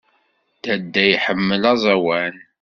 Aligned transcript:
Dadda 0.63 1.03
iḥemmel 1.13 1.63
aẓawan. 1.73 2.35